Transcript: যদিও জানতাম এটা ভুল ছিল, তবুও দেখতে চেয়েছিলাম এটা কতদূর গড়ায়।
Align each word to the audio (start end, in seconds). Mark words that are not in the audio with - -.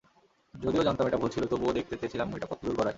যদিও 0.53 0.83
জানতাম 0.83 1.05
এটা 1.07 1.17
ভুল 1.17 1.29
ছিল, 1.29 1.43
তবুও 1.47 1.73
দেখতে 1.73 1.95
চেয়েছিলাম 1.97 2.27
এটা 2.35 2.47
কতদূর 2.51 2.75
গড়ায়। 2.75 2.89